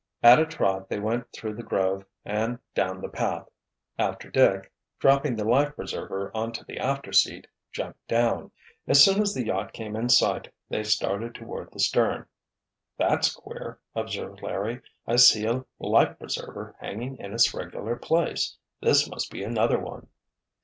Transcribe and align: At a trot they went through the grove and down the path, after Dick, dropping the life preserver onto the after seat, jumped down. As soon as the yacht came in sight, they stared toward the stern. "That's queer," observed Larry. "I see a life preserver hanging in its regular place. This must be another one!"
At 0.23 0.39
a 0.39 0.47
trot 0.47 0.89
they 0.89 0.99
went 0.99 1.31
through 1.31 1.53
the 1.53 1.61
grove 1.61 2.05
and 2.25 2.57
down 2.73 3.01
the 3.01 3.07
path, 3.07 3.47
after 3.99 4.31
Dick, 4.31 4.71
dropping 4.97 5.35
the 5.35 5.43
life 5.45 5.75
preserver 5.75 6.31
onto 6.33 6.63
the 6.65 6.79
after 6.79 7.13
seat, 7.13 7.45
jumped 7.71 8.07
down. 8.07 8.49
As 8.87 9.03
soon 9.03 9.21
as 9.21 9.35
the 9.35 9.45
yacht 9.45 9.73
came 9.73 9.95
in 9.95 10.09
sight, 10.09 10.51
they 10.69 10.81
stared 10.83 11.35
toward 11.35 11.71
the 11.71 11.79
stern. 11.79 12.25
"That's 12.97 13.31
queer," 13.31 13.79
observed 13.93 14.41
Larry. 14.41 14.81
"I 15.05 15.17
see 15.17 15.45
a 15.45 15.65
life 15.77 16.17
preserver 16.17 16.75
hanging 16.79 17.17
in 17.19 17.31
its 17.31 17.53
regular 17.53 17.95
place. 17.95 18.57
This 18.81 19.07
must 19.07 19.29
be 19.29 19.43
another 19.43 19.79
one!" 19.79 20.07